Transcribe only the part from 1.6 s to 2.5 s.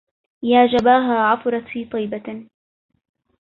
في طيبة